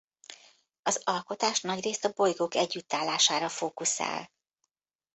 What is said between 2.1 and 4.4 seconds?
bolygók együttállására fókuszál.